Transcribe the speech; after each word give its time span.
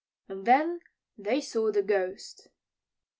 And 0.27 0.47
then 0.47 0.79
they 1.15 1.39
saw 1.41 1.71
the 1.71 1.83
Ghost! 1.83 2.47